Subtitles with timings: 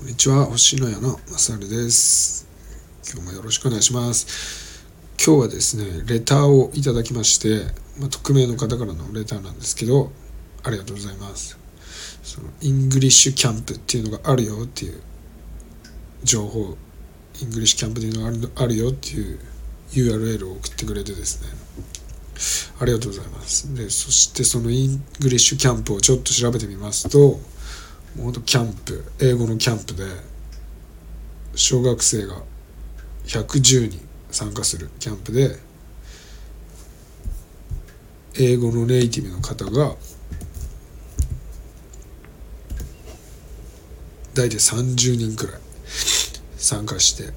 [0.00, 0.46] こんにちは。
[0.46, 2.48] 星野屋のまさるです。
[3.12, 4.82] 今日もよろしくお願いします。
[5.22, 7.66] 今日はですねレターをいただきまして、
[7.98, 10.10] まあ、匿名の方からのレターなんですけど
[10.64, 11.58] ありがとうございます。
[12.22, 15.02] そのイングリッシュキャンプっていうのがあるよっていう
[16.24, 16.78] 情報
[17.42, 19.38] イングリッシュキャンプっていうのがあるあるよっていう
[19.90, 21.48] URL を送ってくれてですね。
[22.80, 23.74] ありがとうございます。
[23.74, 27.38] でそしてそのイングリッシュキャンプをちょっと調べてみますと
[28.16, 30.04] 本当キャンプ英語のキャンプで
[31.54, 32.36] 小学生が
[33.24, 35.56] 110人参加するキャンプで
[38.38, 39.94] 英語のネイティブの方が
[44.34, 45.60] 大体30人くらい
[46.56, 47.32] 参加して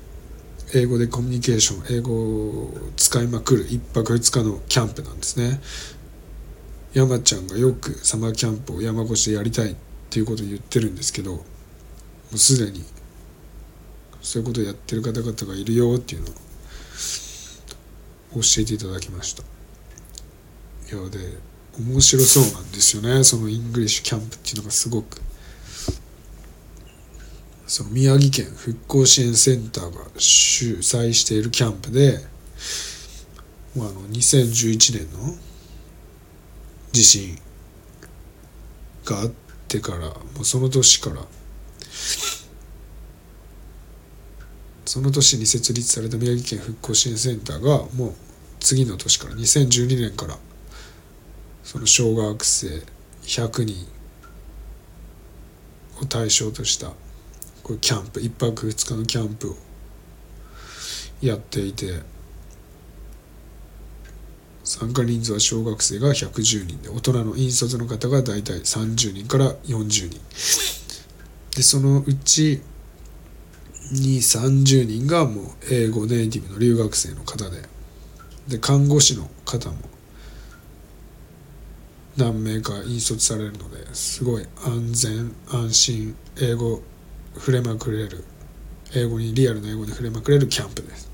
[0.76, 5.62] 英語でコミュニケーション英語を使いまくる1泊2日のキャンプなんですね。
[6.94, 11.44] 山ちゃんがよくサマーキャンプを山越しでやりたいってていうことを言ってるんですけども
[12.34, 12.86] うすでに
[14.22, 16.34] そういうことをやってる方々がいるよっていうのを
[18.36, 19.44] 教えていただきました。
[19.44, 19.46] い
[20.96, 21.18] やで
[21.80, 25.20] 面白そうなんですよねそのイングリッシュキャンプっていうのがすごく。
[27.66, 32.20] その宮城県復興支援センターが主催しているキャンプで
[33.78, 35.36] あの2011年の
[36.92, 37.36] 地震
[39.06, 39.43] があって
[39.74, 41.26] てからもうその年から。
[44.86, 48.14] その年に設立された宮城県復興支援センターがもう
[48.60, 50.38] 次の年から2012年から
[51.64, 52.84] その小学生
[53.24, 53.88] 100人
[56.00, 56.92] を対象とした
[57.64, 59.56] こキャンプ1泊2日のキャンプを
[61.22, 62.02] やっていて
[64.84, 70.20] 参加人数は小学生が110人で大人の引率の方が大体30人から40人。
[71.56, 72.62] でそのうち
[73.92, 77.62] に30人がもう英語ネイティブの留学生の方で
[78.48, 79.76] で看護師の方も
[82.18, 86.82] 何名か引率されるのですごい安全安心英語
[87.36, 88.26] 触れまくれる
[88.96, 91.14] 英語にリアルな英語に触れまくれるキャンプです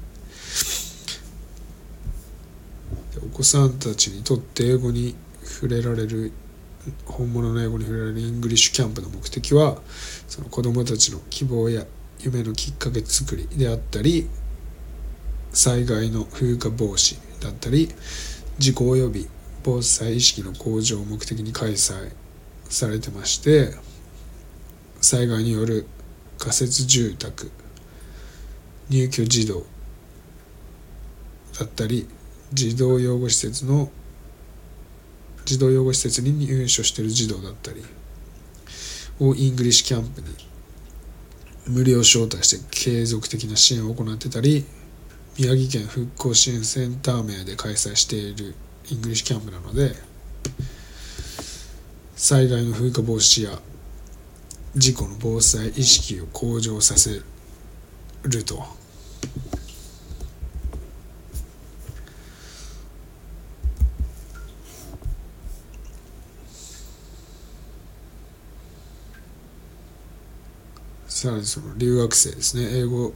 [3.21, 6.33] お子さんたちにとって英語に触れられる
[7.05, 9.77] 本物の英語に触れられるイングリッシュキャンプの目的は
[10.27, 11.85] その子どもたちの希望や
[12.19, 14.27] 夢のきっかけ作りであったり
[15.53, 17.87] 災害の風化防止だったり
[18.57, 19.29] 事故及び
[19.63, 22.11] 防災意識の向上を目的に開催
[22.65, 23.73] されてまして
[24.99, 25.87] 災害による
[26.37, 27.49] 仮設住宅
[28.89, 29.63] 入居児童
[31.57, 32.05] だったり
[32.53, 33.89] 児童養護施設の
[35.45, 37.83] 児童養護施設に入所している児童だったり
[39.19, 40.27] をイングリッシュキャンプに
[41.67, 44.65] 無料招待して継続的な支援を行ってたり
[45.37, 48.55] 宮城県復興支援センター名で開催している
[48.91, 49.91] イングリッシュキャンプなので
[52.15, 53.59] 災害の風化防止や
[54.75, 57.21] 事故の防災意識を向上させ
[58.23, 58.78] ると。
[71.19, 72.79] さらにその留学生ですね。
[72.79, 73.13] 英語。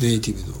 [0.00, 0.58] ネイティブの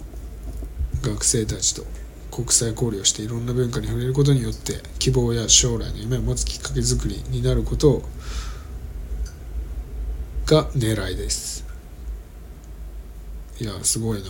[1.02, 1.82] 学生たちと
[2.30, 8.02] 国際交流をしていろんな文化に触れることによって希望や将来の夢を持つきっかけづくりになること
[10.46, 11.66] が狙いです。
[13.60, 14.28] いやすごいな。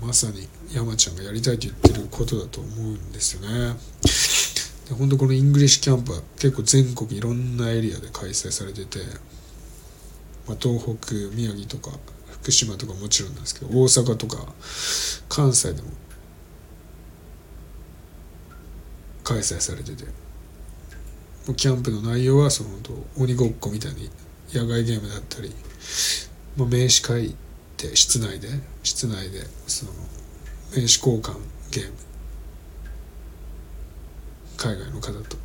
[0.00, 3.76] まさに山ちゃんがやりたいと言ってることだと思うんですよね。
[4.88, 8.98] で本当このイングリッシュキャンプは結構全国いろんなエリアで開催されてて
[10.46, 11.96] まあ、東北宮城とか
[12.30, 14.46] 福島とかもちろんなんですけど大阪とか
[15.28, 15.88] 関西でも
[19.24, 20.04] 開催されてて
[21.56, 22.70] キャンプの内容はその
[23.16, 24.10] 鬼ごっこみたいに
[24.52, 25.50] 野外ゲームだったり、
[26.56, 27.34] まあ、名刺書い
[27.76, 28.48] て室内で
[28.82, 29.92] 室内でその
[30.70, 31.38] 名刺交換
[31.70, 31.92] ゲーム。
[34.56, 35.36] 海外の方と。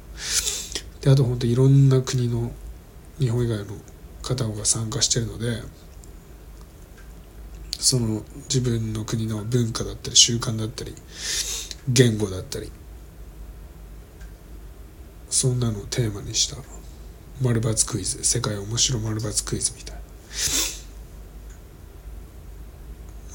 [1.01, 2.51] であと本当いろんな国の
[3.19, 3.65] 日本以外の
[4.35, 5.61] 方が参加してるので
[7.79, 10.93] その自分の国の文化だったり習慣だったり
[11.87, 12.71] 言語だったり
[15.29, 16.57] そんなのをテーマにした
[17.41, 19.97] 丸抜クイズ世界面白丸抜クイズみたい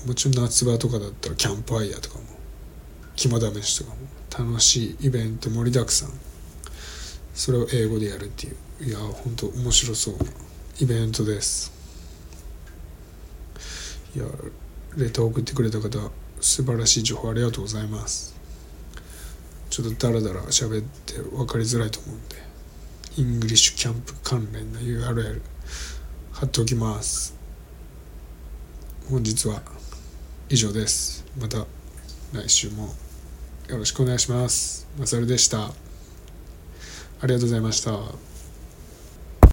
[0.06, 2.24] もちろん夏場とかだったらキャンプファイヤーとかも
[3.14, 6.10] 肝試しとかも楽しいイベント盛りだくさん。
[7.34, 8.84] それを英語でやるっていう。
[8.84, 10.14] いや本当面白そう。
[10.14, 10.20] な
[10.80, 11.72] イベントです。
[14.14, 14.24] いや
[14.96, 15.98] レター送ってくれた方
[16.40, 18.34] 素晴らしい情報ありがとうございます。
[19.70, 22.36] ちょっとダラダラ喋って分かりづらいと思うんで
[23.16, 25.40] イングリッシュキャンプ関連の URL
[26.32, 27.34] 貼っておきます。
[29.08, 29.62] 本日は
[30.48, 31.24] 以上です。
[31.40, 31.66] また
[32.32, 32.94] 来週も
[33.68, 34.86] よろしくお願いします。
[34.98, 35.66] まさるでした。
[35.66, 35.72] あ
[37.22, 38.31] りがとうございました。